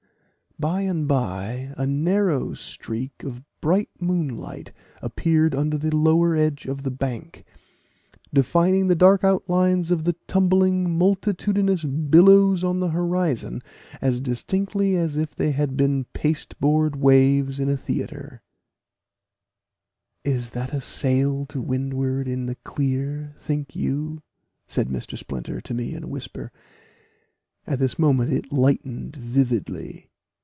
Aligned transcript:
By 0.59 0.81
and 0.81 1.07
by 1.07 1.73
a 1.75 1.87
narrow 1.87 2.53
streak 2.53 3.23
of 3.23 3.41
bright 3.61 3.89
moonlight 3.99 4.71
appeared 5.01 5.55
under 5.55 5.75
the 5.75 5.95
lower 5.95 6.35
edge 6.35 6.67
of 6.67 6.83
the 6.83 6.91
bank, 6.91 7.43
defining 8.31 8.85
the 8.85 8.93
dark 8.93 9.23
outlines 9.23 9.89
of 9.89 10.03
the 10.03 10.13
tumbling 10.27 10.95
multitudinous 10.95 11.83
billows 11.83 12.63
on 12.63 12.79
the 12.79 12.89
horizon 12.89 13.63
as 14.01 14.19
distinctly 14.19 14.95
as 14.95 15.17
if 15.17 15.33
they 15.33 15.49
had 15.49 15.75
been 15.75 16.05
pasteboard 16.13 16.95
waves 16.95 17.59
in 17.59 17.67
a 17.67 17.75
theater. 17.75 18.43
"Is 20.23 20.51
that 20.51 20.75
a 20.75 20.81
sail 20.81 21.47
to 21.47 21.59
windward 21.59 22.27
in 22.27 22.45
the 22.45 22.53
clear, 22.55 23.33
think 23.39 23.75
you?" 23.75 24.21
said 24.67 24.89
Mr. 24.89 25.17
Splinter 25.17 25.61
to 25.61 25.73
me 25.73 25.95
in 25.95 26.03
a 26.03 26.07
whisper. 26.07 26.51
At 27.65 27.79
this 27.79 27.97
moment 27.97 28.31
it 28.31 28.51
lightened 28.51 29.15
vividly. 29.15 30.09